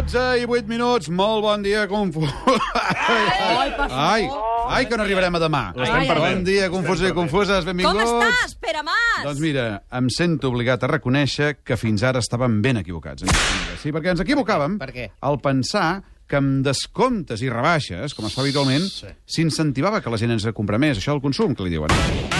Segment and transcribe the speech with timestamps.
[0.00, 2.30] 12 i 8 minuts, molt bon dia, Confús.
[2.48, 4.22] Ai, ai,
[4.72, 5.60] ai, que no arribarem a demà.
[5.76, 8.08] L'estem Ai, ai, Bon dia, Confusos i Confuses, Com benvinguts.
[8.08, 9.20] estàs, Pere Mas?
[9.26, 13.26] Doncs mira, em sento obligat a reconèixer que fins ara estàvem ben equivocats.
[13.82, 15.10] Sí, perquè ens equivocàvem Per què?
[15.20, 16.00] al pensar
[16.30, 18.86] que amb descomptes i rebaixes, com es fa habitualment,
[19.26, 21.90] s'incentivava que la gent ens compra més, això del consum, que li diuen.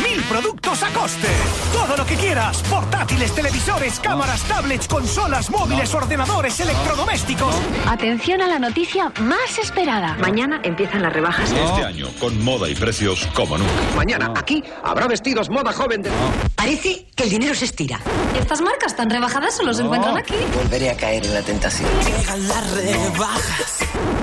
[0.04, 1.32] Mil productos a coste.
[1.72, 2.62] Todo lo que quieras.
[2.70, 7.54] Portátiles, televisores, cámaras, tablets, consolas, móviles, ordenadores, electrodomésticos.
[7.86, 10.16] Atención a la noticia más esperada.
[10.20, 11.50] Mañana empiezan las rebajas.
[11.50, 13.72] Este año, con moda y precios como nunca.
[13.96, 16.10] Mañana, aquí, habrá vestidos moda joven de...
[16.60, 17.98] Parece que el dinero se estira.
[18.38, 20.34] Estas marcas tan rebajadas solo se encuentran aquí.
[20.54, 21.88] Volveré a caer en la tentación.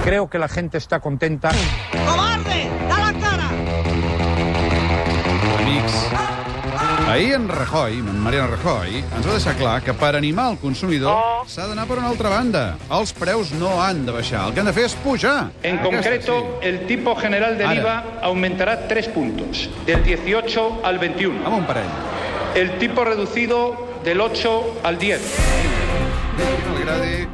[0.03, 1.49] Creo que la gente está contenta.
[5.59, 5.93] Amics,
[7.09, 11.47] ahir en Rajoy, en Mariano Rajoy, ens va deixar clar que per animar el consumidor
[11.49, 12.63] s'ha d'anar per una altra banda.
[12.99, 15.49] Els preus no han de baixar, el que han de fer és pujar.
[15.63, 16.69] En Aquesta concreto, sí.
[16.69, 17.81] el tipo general del Ara.
[17.81, 17.97] IVA
[18.29, 21.41] aumentará tres puntos, del 18 al 21.
[21.43, 22.16] Amb un parell.
[22.57, 25.21] El tipo reducido del 8 al 10.
[26.37, 27.27] Que no li agradi.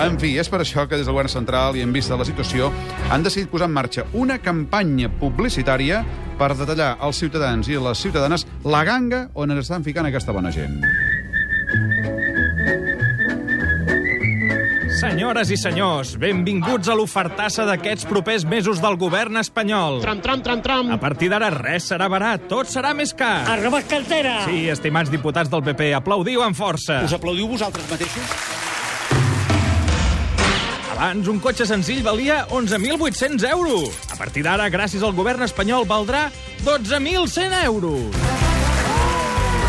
[0.00, 2.24] En fi, és per això que des del govern central i en vista de la
[2.24, 2.70] situació
[3.12, 6.00] han decidit posar en marxa una campanya publicitària
[6.40, 10.48] per detallar als ciutadans i les ciutadanes la ganga on ens estan ficant aquesta bona
[10.48, 10.80] gent.
[15.06, 20.00] Senyores i senyors, benvinguts a l'ofertassa d'aquests propers mesos del govern espanyol.
[20.02, 20.88] Tram, tram, tram, tram.
[20.90, 23.44] A partir d'ara res serà barat, tot serà més car.
[23.52, 24.40] Arroba cartera.
[24.48, 27.04] Sí, estimats diputats del PP, aplaudiu amb força.
[27.06, 28.32] Us aplaudiu vosaltres mateixos?
[30.96, 33.94] Abans un cotxe senzill valia 11.800 euros.
[34.10, 36.32] A partir d'ara, gràcies al govern espanyol, valdrà
[36.66, 38.10] 12.100 euros.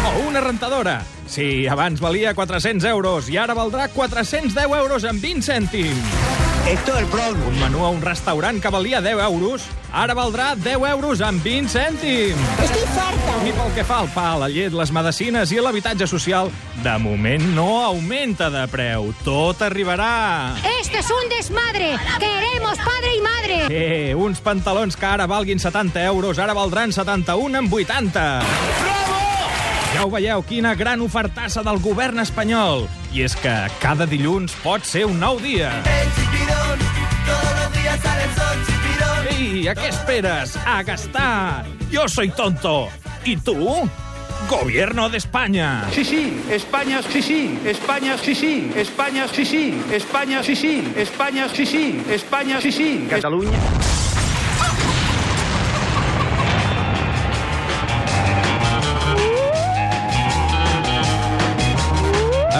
[0.01, 0.97] O una rentadora.
[1.27, 6.37] Sí, abans valia 400 euros i ara valdrà 410 euros amb 20 cèntims.
[6.67, 7.47] Esto es el problem.
[7.47, 11.71] Un menú a un restaurant que valia 10 euros, ara valdrà 10 euros amb 20
[11.71, 12.41] cèntims.
[12.63, 13.35] Estic farta.
[13.47, 16.51] I pel que fa al pa, la llet, les medicines i l'habitatge social,
[16.83, 19.13] de moment no augmenta de preu.
[19.23, 20.57] Tot arribarà.
[20.81, 21.95] Esto es un desmadre.
[22.19, 23.57] Queremos padre y madre.
[23.69, 29.06] Eh, uns pantalons que ara valguin 70 euros, ara valdran 71 amb 80.
[29.97, 32.83] Ja ho veieu, quina gran ofertassa del govern espanyol.
[33.17, 35.71] I és que cada dilluns pot ser un nou dia.
[39.33, 40.53] Ei, a què esperes?
[40.69, 41.65] A gastar!
[41.89, 42.89] Yo soy tonto.
[43.25, 43.89] ¿Y tú?
[44.47, 45.89] Gobierno de España.
[45.91, 51.49] Sí, sí, España, sí, sí, España, sí, sí, España, sí, sí, España, sí, sí, España,
[51.49, 53.07] sí, sí, España, sí, sí.
[53.09, 53.57] Catalunya.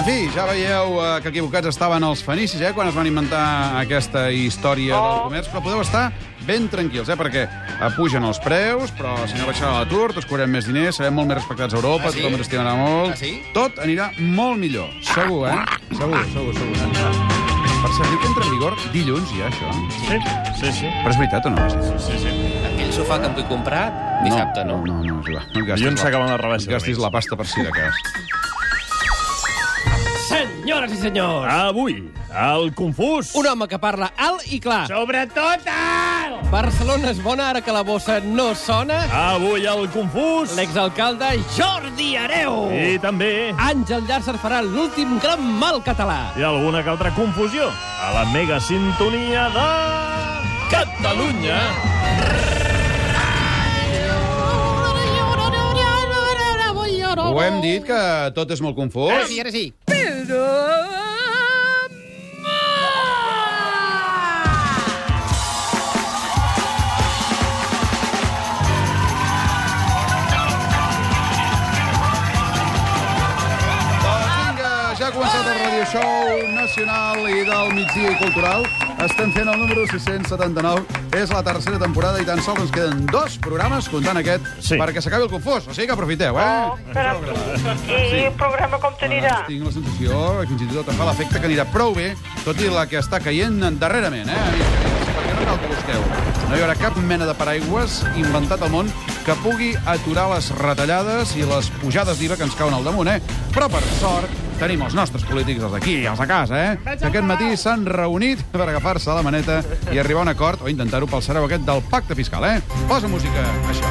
[0.08, 3.42] Fi, ja veieu eh, que equivocats estaven els fenicis, eh, quan es van inventar
[3.80, 6.06] aquesta història del comerç, però podeu estar
[6.48, 10.48] ben tranquils, eh, perquè eh, pugen els preus, però si no baixarà l'atur, tots cobrem
[10.54, 12.22] més diners, serem molt més respectats a Europa, Ah, sí?
[12.22, 13.34] tothom ens estimarà molt, Ah, sí?
[13.52, 15.58] tot anirà molt millor, segur, eh?
[15.92, 16.76] Segur, segur, segur.
[16.78, 17.36] Eh?
[17.78, 19.68] Per cert, diu que entra en vigor dilluns ja, això.
[20.08, 20.16] Sí,
[20.62, 20.88] sí, sí.
[21.04, 21.68] Però és veritat o no?
[22.00, 22.32] sí, sí.
[22.72, 23.84] Aquell sofà que em vull comprar,
[24.24, 24.80] dissabte no.
[24.86, 27.36] No, no, no, no et gastis Dilluns la- s'acaben les rebaixes, no gastis la pasta
[27.36, 27.94] per si de cas.
[30.28, 31.48] Senyores i senyors.
[31.48, 31.94] Avui,
[32.36, 33.30] el confús.
[33.38, 34.82] Un home que parla alt i clar.
[34.90, 36.42] Sobretot alt.
[36.52, 39.00] Barcelona és bona ara que la bossa no sona.
[39.32, 40.52] Avui, el confús.
[40.58, 42.68] L'exalcalde Jordi Areu.
[42.76, 43.30] I també...
[43.56, 46.20] Àngel Llàcer farà l'últim gran mal català.
[46.36, 47.70] i alguna que altra confusió
[48.04, 49.68] a la mega sintonia de...
[50.68, 51.62] Catalunya!
[57.18, 57.98] Ho hem dit, que
[58.36, 59.10] tot és molt confús.
[59.12, 59.66] Ara sí, ara sí.
[60.28, 60.77] Doncs
[75.88, 78.64] Show Nacional i del migdia i cultural.
[79.00, 80.82] Estem fent el número 679.
[81.16, 84.76] És la tercera temporada i tan sols ens queden dos programes, comptant aquest, Sí.
[84.76, 85.66] perquè s'acabi el confús.
[85.68, 86.68] O sigui que aprofiteu, eh?
[87.88, 89.46] I el programa com t'anirà?
[89.46, 92.14] Tinc la sensació, fins i tot em fa l'efecte que anirà prou bé,
[92.44, 94.36] tot i la que està caient darrerament, eh?
[94.48, 95.08] amics?
[95.16, 96.02] Perquè no cal que busqueu.
[96.50, 98.92] No hi haurà cap mena de paraigües inventat al món
[99.24, 103.20] que pugui aturar les retallades i les pujades d'IVA que ens cauen al damunt, eh?
[103.54, 106.78] Però, per sort, tenim els nostres polítics, els d'aquí, els de casa, eh?
[106.98, 109.60] Que aquest matí s'han reunit per agafar-se la maneta
[109.92, 112.60] i arribar a un acord, o intentar-ho pel sereu aquest del pacte fiscal, eh?
[112.88, 113.86] Posa música, això.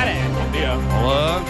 [0.00, 0.16] Ara.
[0.36, 0.74] Bon dia.
[1.02, 1.40] Hola.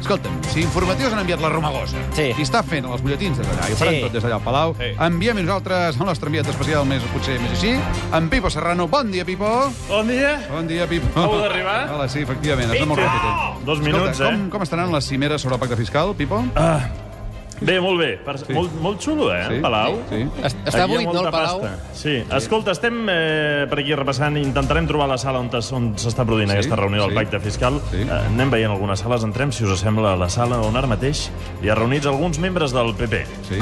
[0.00, 2.30] Escolta'm, si informatius han enviat la Romagosa Sí.
[2.32, 4.00] i està fent els butlletins des d'allà, i ho faran Sí.
[4.00, 4.88] tot des d'allà al Palau, Sí.
[4.98, 7.76] enviem a nosaltres el nostre enviat especial més, potser més així,
[8.12, 8.88] en Pipo Serrano.
[8.88, 9.70] Bon dia, Pipo!
[9.88, 10.40] Bon dia.
[10.50, 11.06] Bon dia, Pipo.
[11.20, 11.90] Acabo d'arribar?
[11.92, 13.64] Hola, sí, efectivament, de molt ràpid.
[13.66, 14.38] Dos minuts, Escolta, eh?
[14.38, 16.42] com, com estaran les cimeres sobre el pacte fiscal, Pipo?
[16.56, 16.80] Ah,
[17.60, 18.10] bé, molt bé.
[18.24, 18.52] Per, sí.
[18.52, 19.96] molt, molt xulo, eh, Sí, Palau.
[20.08, 20.28] sí, sí.
[20.44, 21.60] Es- Està buit, no, el Palau?
[21.60, 21.76] pasta.
[21.94, 22.22] Sí.
[22.36, 26.76] Escolta, estem eh, per aquí repassant, intentarem trobar la sala on s'està produint Sí, aquesta
[26.76, 27.16] reunió del sí.
[27.16, 27.80] pacte fiscal.
[27.90, 28.02] Sí.
[28.02, 31.30] Eh, anem veient algunes sales, entrem, si us sembla, a la sala on ara mateix
[31.62, 33.24] hi ha reunits alguns membres del PP.
[33.48, 33.58] Sí.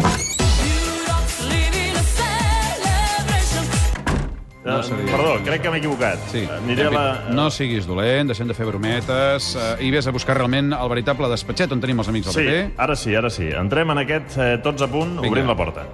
[4.79, 6.19] No seria- Perdó, crec que m'he equivocat.
[6.31, 6.45] Sí.
[6.47, 7.05] Eh, Aniré a la...
[7.35, 11.29] No siguis dolent, deixem de fer brometes eh, i vés a buscar realment el veritable
[11.33, 12.75] despatxet on tenim els amics del Sí, PP.
[12.87, 13.51] ara sí, ara sí.
[13.53, 15.29] Entrem en aquest eh, tots a punt, Vinga.
[15.35, 15.87] obrim la porta.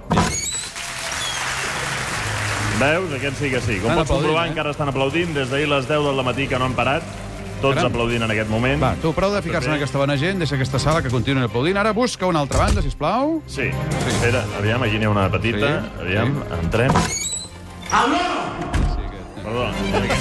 [2.79, 3.11] Veus?
[3.15, 3.77] Aquest sí que sí.
[3.79, 4.49] Com Estan pots comprovar, eh?
[4.51, 5.31] encara estan aplaudint.
[5.35, 7.03] Des d'ahir les 10 del matí que no han parat.
[7.61, 7.87] Tots Caram.
[7.93, 8.81] aplaudint en aquest moment.
[8.83, 11.77] Va, tu, prou de ficar-se en aquesta bona gent, deixa aquesta sala que continuï aplaudint.
[11.79, 13.39] Ara busca una altra banda, si plau.
[13.47, 13.69] Sí.
[14.11, 15.71] Espera, aviam, aquí n'hi ha una petita.
[15.79, 16.91] Sí, Aviam, entrem.
[19.45, 19.67] Perdó,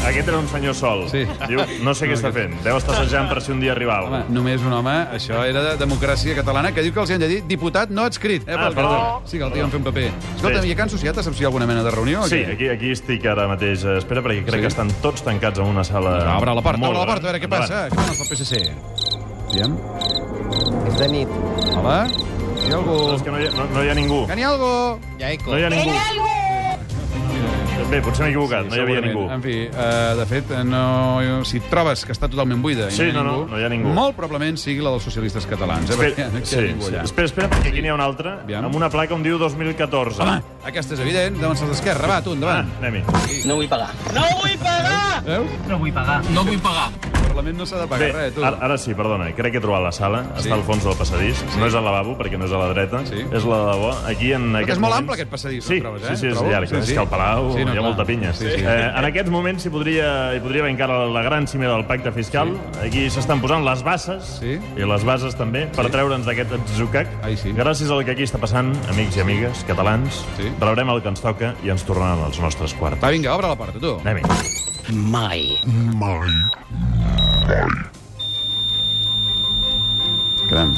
[0.07, 1.07] aquest era un senyor sol.
[1.09, 1.23] Sí.
[1.49, 2.53] Diu, no sé què està fent.
[2.65, 4.07] Deu estar assajant per si un dia arribava.
[4.11, 7.25] Home, només un home, això era de democràcia catalana, que diu que els hi han
[7.25, 8.45] de dir diputat no adscrit.
[8.47, 9.23] Eh, Ah, pel perdó.
[9.25, 10.11] que- Sí, que el tio en fer un paper.
[10.37, 10.69] Escolta, Sí.
[10.69, 12.21] i a Can Societat saps si hi ha alguna mena de reunió?
[12.21, 13.83] o Sí, aquí, aquí estic ara mateix.
[13.85, 14.61] Eh, Espera, perquè crec Sí.
[14.61, 16.37] que estan tots tancats en una sala...
[16.37, 17.89] Obre la porta, molt obre la porta, a veure què passa.
[17.89, 18.73] Què fan els del PSC?
[19.51, 19.79] Aviam.
[20.87, 21.29] És de nit.
[21.77, 22.07] Hola?
[22.67, 23.15] Hi ha algú?
[23.15, 24.27] És que no hi ha, no, no hi ha ningú.
[24.27, 24.99] Que n'hi ha algú?
[25.19, 25.51] Ja eco.
[25.51, 25.93] No hi ha ningú.
[27.91, 29.27] Bé, potser m'he equivocat, no hi havia ningú.
[29.31, 33.11] En fi, uh, de fet, no, si et trobes que està totalment buida i Sí,
[33.13, 33.93] no, hi ha no, no, ningú, no hi ha ningú.
[33.95, 35.95] molt probablement sigui la dels socialistes catalans, eh?
[35.95, 36.97] Espera, perquè no sí, ningú sí.
[37.05, 38.65] espera, espera, perquè aquí n'hi ha una altra, Aviam.
[38.67, 40.23] amb una placa on diu 2014.
[40.25, 42.09] Home, aquesta és evident, deuen ser d'esquerra.
[42.17, 42.73] Va, tu, Ah, endavant.
[42.81, 43.05] anem-hi.
[43.47, 43.91] No vull pagar.
[45.25, 45.51] Veus?
[45.69, 46.23] No vull pagar.
[46.35, 47.14] No vull pagar.
[47.25, 48.45] Parlament no s'ha de pagar Bé, res, tu.
[48.45, 50.49] ara, ara sí, perdona, crec que he trobat la sala, Sí.
[50.49, 53.05] està al fons del passadís, no és al lavabo, perquè no és a la dreta,
[53.07, 53.25] Sí.
[53.33, 53.91] és la de debò.
[54.07, 54.99] Aquí en Però que aquests és molt moments...
[54.99, 56.07] ample, aquest passadís, sí, no trobes, eh?
[56.09, 56.51] Sí, sí, és Trobo?
[56.51, 56.93] llarg, Sí, és sí.
[56.93, 57.83] que al Palau Sí, no, hi ha clar.
[57.83, 58.33] molta pinya.
[58.33, 58.61] Sí, sí.
[58.65, 62.13] Eh, en aquests moments s'hi podria, hi podria haver encara la gran cimera del pacte
[62.13, 62.57] fiscal.
[62.83, 64.59] Aquí s'estan posant les bases, Sí.
[64.77, 67.09] i les bases també, per treure'ns d'aquest atzucac.
[67.23, 67.53] Ai, sí.
[67.53, 70.51] Gràcies al que aquí està passant, amics i amigues catalans, Sí.
[70.61, 73.01] rebrem el que ens toca i ens tornaran als nostres quarts.
[73.03, 73.99] Va, vinga, obre la porta, tu.
[74.05, 74.23] Anem-hi.
[74.93, 75.59] Mai.
[80.49, 80.73] Caram.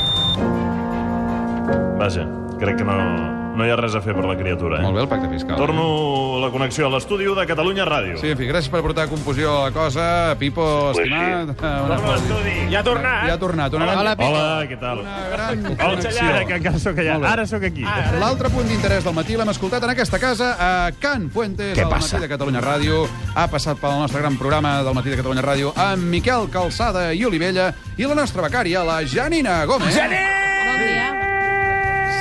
[1.98, 2.26] Vaja,
[2.58, 4.78] crec que no, no hi ha res a fer per la criatura.
[4.80, 4.84] Eh?
[4.84, 5.56] Molt bé, el pacte fiscal.
[5.58, 8.18] Torno la connexió a l'estudi de Catalunya Ràdio.
[8.20, 10.06] Sí, en fi, gràcies per portar confusió a la cosa.
[10.38, 11.54] Pipo, estimat.
[11.58, 12.54] Torno a l'estudi.
[12.72, 13.26] Ja ha tornat.
[13.26, 13.74] Ja ha tornat.
[13.74, 14.02] Una gran...
[14.02, 14.30] Hola, Pipo.
[14.30, 15.02] Hola, què tal?
[15.02, 16.28] Una gran connexió.
[16.28, 17.18] ara, que encara sóc allà.
[17.32, 17.84] Ara sóc aquí.
[18.20, 20.70] L'altre punt d'interès del matí l'hem escoltat en aquesta casa a
[21.00, 23.04] Can Fuentes, al matí de Catalunya Ràdio.
[23.34, 27.24] Ha passat pel nostre gran programa del matí de Catalunya Ràdio amb Miquel Calçada i
[27.24, 29.94] Olivella i la nostra becària, la Janina Gómez.
[29.96, 30.45] Dia.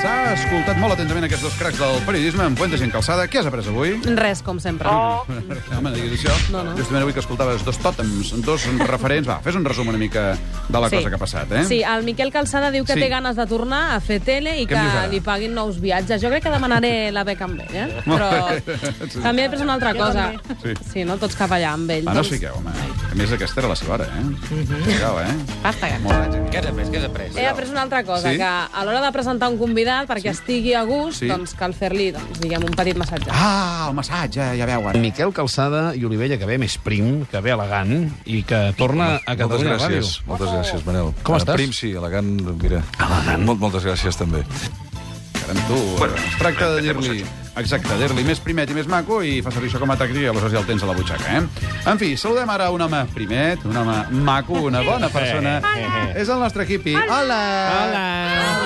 [0.05, 3.23] S'ha escoltat molt atentament aquests dos cracs del periodisme, en Fuentes i en Calçada.
[3.31, 3.95] Què has après avui?
[4.19, 4.85] Res, com sempre.
[4.91, 5.23] Oh.
[5.73, 6.35] Home, diguis això.
[6.53, 6.75] No, no.
[6.77, 9.25] Justament avui que escoltaves dos tòtems, dos referents.
[9.25, 10.35] Va, fes un resum una mica
[10.69, 10.97] de la Sí.
[10.99, 11.63] cosa que ha passat, eh?
[11.65, 12.99] Sí, el Miquel Calçada diu que Sí.
[13.01, 16.21] té ganes de tornar a fer tele i Què que li paguin nous viatges.
[16.21, 18.03] Jo crec que demanaré la beca amb ell, eh?
[18.05, 18.29] Però
[19.09, 19.21] Sí.
[19.25, 20.33] també he pres una altra cosa.
[20.61, 20.73] Sí.
[20.93, 21.17] Sí, no?
[21.17, 22.05] Tots cap allà amb ell.
[22.05, 22.69] Va, no us fiqueu, home.
[23.11, 24.23] A més, aquesta era la seva hora, eh?
[24.85, 25.33] Fiqueu, eh?
[25.63, 25.99] Basta, que...
[26.05, 26.37] Molt.
[26.53, 26.91] Què has après?
[26.91, 27.31] Què has après?
[27.35, 28.37] He après una altra cosa, Sí?
[28.37, 31.27] que a l'hora de presentar un convidat, perquè estigui a gust, Sí.
[31.31, 33.29] doncs cal fer-li, doncs, diguem, un petit massatge.
[33.31, 34.99] Ah, el massatge, ja veuen.
[35.01, 39.09] Miquel Calçada i Olivella, que ve més prim, que ve elegant i que torna a
[39.15, 40.27] Moltes Catalunya gràcies, Ràdio.
[40.27, 41.13] moltes gràcies, Manel.
[41.23, 41.55] Com Eh, estàs?
[41.55, 42.83] Prim, sí, elegant, mira.
[42.99, 43.45] Elegant.
[43.45, 44.43] Molt, moltes gràcies, també.
[45.45, 47.25] Caram, tu, bueno, es tracta de dir-li...
[47.55, 50.25] Exacte, dir-li més primet i més maco i fa servir això com a tàctica i
[50.27, 51.43] aleshores ja el tens a la butxaca, eh?
[51.87, 55.61] En fi, saludem ara un home primet, un home maco, una bona persona.
[56.15, 56.97] És el nostre hippie.
[56.97, 57.39] Hola!
[57.85, 58.03] Hola!
[58.35, 58.64] Eh,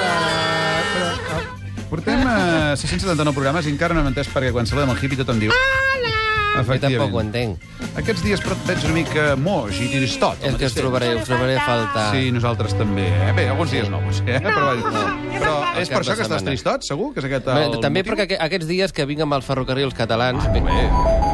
[1.90, 5.40] Portem eh, 679 programes i encara no hem entès perquè quan saludem el hippie tothom
[5.42, 5.54] diu...
[5.54, 6.18] Hola!
[6.60, 7.62] Jo tampoc ho entenc.
[8.02, 10.42] Aquests dies però et veig una mica moix i tristot.
[10.44, 12.08] al És que us trobaré, us trobaré a faltar.
[12.16, 13.06] Sí, nosaltres també.
[13.08, 13.32] Eh?
[13.38, 14.42] Bé, alguns dies no, potser, eh?
[14.44, 15.06] però, no.
[15.38, 17.14] però és per això que estàs tristot, segur?
[17.14, 18.12] Que és aquest Bé, el també motiu?
[18.12, 20.66] perquè aqu- aquests dies que vinc amb els ferrocarrils catalans, bé,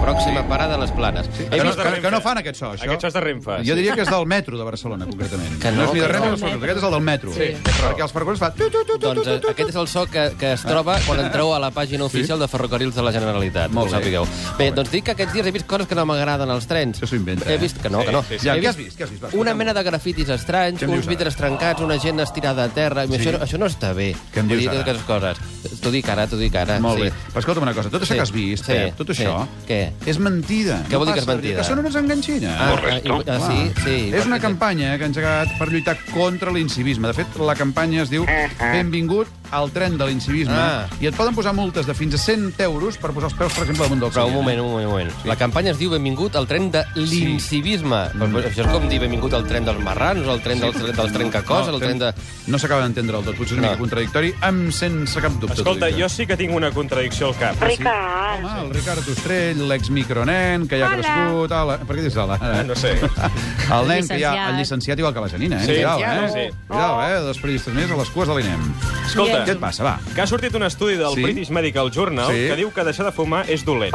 [0.06, 1.26] pròxima parada a les planes.
[1.36, 2.86] Sí, que, no, que, que no fan aquest so, això.
[2.86, 3.80] Aquest so és de Renfe, Jo sí.
[3.82, 5.58] diria que és del metro de Barcelona, concretament.
[5.62, 6.52] Que no, és ni de que Renfe no.
[6.62, 7.34] aquest és el del metro.
[7.34, 7.50] Sí.
[7.66, 8.52] Perquè els ferrocarrils fa...
[8.56, 10.64] Tu, tu, tu, tu, Doncs tu, eh, tu, aquest és el so que, que es
[10.66, 14.02] troba quan entreu a la pàgina oficial de Ferrocarrils de la Generalitat, Molt que bé.
[14.04, 14.28] sapigueu.
[14.60, 17.00] Bé, doncs dic que aquests dies he vist coses que no m'agraden als trens.
[17.02, 17.62] Això s'ho inventa, He eh?
[17.62, 18.22] vist que no, que no.
[18.30, 18.46] Sí, sí.
[18.48, 18.98] Ja, què has vist?
[19.00, 19.24] Què has vist?
[19.26, 23.06] Va, Una mena de grafitis estranys, uns vidres trencats, una gent estirada a terra...
[23.08, 23.18] Sí.
[23.20, 24.12] Això, això no està bé.
[24.34, 24.82] Què em dius ara?
[24.86, 25.40] aquestes coses.
[25.82, 26.80] T'ho dic ara, t'ho dic ara.
[26.84, 27.08] Molt sí.
[27.08, 27.12] bé.
[27.32, 28.20] Però escolta'm una cosa, tot això Sí.
[28.20, 28.74] que has vist, Sí.
[28.74, 29.24] Pep, tot Sí.
[29.24, 29.80] això, Què?
[30.06, 30.82] És mentida.
[30.90, 31.58] Què vol dir que és mentida?
[31.62, 32.52] Que són unes enganxines.
[32.52, 33.10] Ah, Correcte.
[33.10, 33.96] ah, ah, sí, sí.
[34.14, 37.10] És una campanya que ha engegat per lluitar contra l'incivisme.
[37.10, 38.28] De fet, la campanya es diu
[38.60, 40.88] Benvingut al tren de l'incivisme Ah.
[41.00, 43.64] i et poden posar multes de fins a 100 euros per posar els peus, per
[43.64, 44.62] exemple, damunt del Però un seient, moment, eh?
[44.62, 45.12] un moment, un moment.
[45.26, 48.02] La campanya es diu Benvingut al tren de l'incivisme.
[48.14, 51.14] Però, però Això és com dir benvingut al tren dels marrans, al tren dels, dels
[51.14, 52.14] trencacoses, al tren de...
[52.48, 53.72] No s'acaba d'entendre del tot, potser és una No.
[53.74, 55.56] mica contradictori, amb sense cap dubte.
[55.58, 56.02] Escolta, t'ho dic.
[56.04, 57.56] jo sí que tinc una contradicció al cap.
[57.62, 61.02] Home, el Ricard Ostrell, l'ex-micronen, que ja ha Hola.
[61.02, 61.52] crescut...
[61.52, 61.78] Hola.
[61.86, 62.38] Per què dius hola?
[62.42, 62.94] Ah, no sé.
[63.00, 64.50] El nen que hi ha, Llicenciat.
[64.50, 65.66] el llicenciat igual que la Janina, eh?
[65.66, 66.30] Sí, Cuidao, sí, eh?
[66.52, 66.58] sí.
[66.68, 67.20] Cuidao, eh?
[67.26, 68.68] Dos periodistes més a les cues de l'INEM.
[69.06, 70.00] Escolta, Què et passa, va?
[70.16, 71.24] que ha sortit un estudi del Sí?
[71.24, 72.48] British Medical Journal Sí?
[72.48, 73.94] que diu que deixar de fumar és dolent.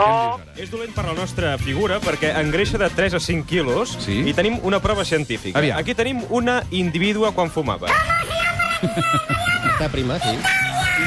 [0.56, 4.22] És dolent per la nostra figura perquè engreixa de 3 a 5 quilos Sí?
[4.26, 5.58] i tenim una prova científica.
[5.58, 5.78] Aviam.
[5.78, 7.88] Aquí tenim una individua quan fumava.
[8.80, 10.36] Està prima, sí.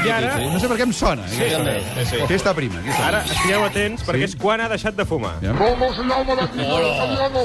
[0.04, 0.36] I ara...
[0.38, 1.26] No sé per què em sona.
[1.28, 1.72] Sí, aquesta també.
[1.72, 2.04] veu.
[2.04, 2.22] Sí, sí.
[2.28, 2.80] Què està prima?
[2.84, 4.30] Què està Ara estigueu atents perquè Sí?
[4.32, 5.34] és quan ha deixat de fumar.
[5.42, 5.52] Ja.
[5.58, 7.40] ¿Cómo se llama la actividad italiano?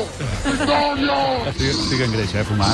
[0.63, 1.53] ¡Italia!
[1.57, 2.73] Sí, sí que engreixa, eh, fumar.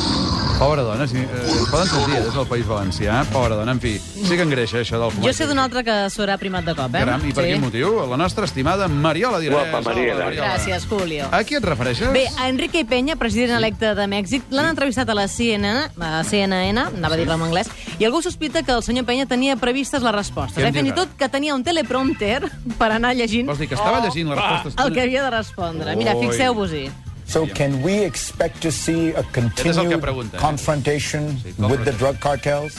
[0.59, 3.23] Pobra dona, sí, eh, es poden sentir, eh, des del País Valencià.
[3.31, 5.27] Pobra dona, en fi, sí que engreixa, això del fumar.
[5.27, 6.99] Jo sé d'un altre que s'haurà primat de cop, eh?
[6.99, 7.51] Caram, i per Sí.
[7.51, 8.05] quin motiu?
[8.09, 9.57] La nostra estimada Mariola Dirés.
[9.57, 10.27] Guapa, Mariela.
[10.27, 11.27] Hola, Gràcies, Julio.
[11.31, 12.11] A qui et refereixes?
[12.13, 16.79] Bé, a Enrique Peña, president electe de Mèxic, l'han entrevistat a la CNN, a CNN,
[16.97, 17.67] anava a dir-la en anglès,
[17.99, 20.61] i algú sospita que el senyor Peña tenia previstes les respostes.
[20.63, 20.71] Eh?
[20.75, 22.43] Fins i tot que tenia un teleprompter
[22.81, 24.77] per anar llegint Vols dir que estava llegint les respostes?
[24.85, 25.95] el que havia de respondre.
[25.99, 26.85] Mira, fixeu-vos-hi.
[27.25, 30.39] So can we expect to see a continued pregunta, eh?
[30.39, 32.75] confrontation with the drug cartels?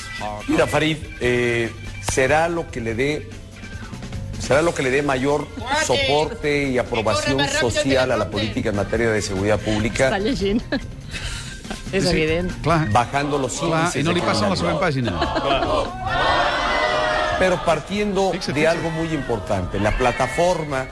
[0.46, 1.72] Mira, Farid, eh,
[2.12, 3.28] será lo que le dé
[4.38, 5.48] será lo que le dé mayor
[5.84, 10.62] soporte y aprobación social a la política en materia de seguridad pública, Està llegint.
[11.90, 12.14] És Sí, sí.
[12.14, 12.52] evident.
[12.62, 15.16] Clar, bajando los clar, índices i no li passa la següent pàgina.
[17.38, 20.86] Pero partiendo de algo muy importante, la plataforma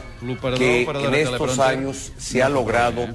[0.57, 3.09] que en estos años se ha logrado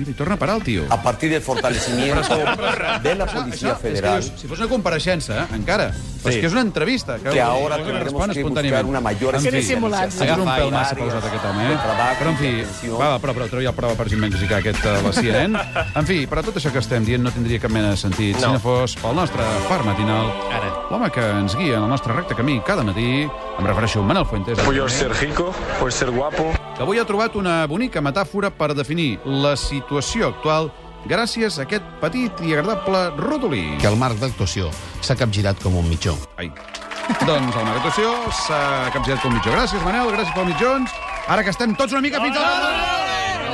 [0.00, 0.84] Mira, i torna a parar el tio.
[0.88, 2.36] a partir del fortalecimiento
[3.02, 4.22] de la Policía Això, és que Federal.
[4.22, 5.90] si fos una compareixença, encara.
[6.20, 6.36] Però Sí.
[6.36, 7.16] és que és una entrevista.
[7.16, 9.48] Que, Que ahora tendremos respon que buscar una mayor En fi.
[9.48, 11.76] És un Agafa pèl massa pausat aquest home, eh?
[12.20, 15.00] Però, en fi, va, va, però, però treu ja prova per si mexicà aquest a
[15.00, 15.56] la CNN.
[16.00, 18.42] En fi, però tot això que estem dient no tindria cap mena de sentit si
[18.44, 18.52] No.
[18.52, 20.70] no fos pel nostre far matinal, Ara.
[20.90, 23.22] l'home que ens guia en el nostre recte camí cada matí,
[23.58, 26.52] em refereixo a Manel Fuentes, Puedes ser rico, puedes ser guapo.
[26.80, 30.70] Que avui ha trobat una bonica metàfora per definir la situació actual
[31.10, 33.66] gràcies a aquest petit i agradable rodolí.
[33.82, 34.70] Que el marc d'actuació
[35.04, 36.14] s'ha capgirat com un mitjó.
[36.40, 36.48] Ai.
[37.28, 38.14] Doncs el Maratoció
[38.46, 38.62] s'ha
[38.96, 39.52] capgirat com mitjó.
[39.52, 40.96] Gràcies, Manel, gràcies pels mitjons.
[41.28, 42.68] Ara que estem tots una mica fins al...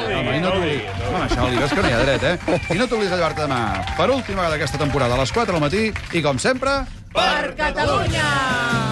[0.06, 1.04] Home, i no t'oblidis.
[1.10, 2.58] Home, això, Oli, veus que no hi ha dret, eh?
[2.62, 3.62] I no t'oblidis de llevar-te demà
[3.98, 6.84] per última vegada aquesta temporada a les 4 del matí i, com sempre...
[7.10, 8.85] Per Catalunya!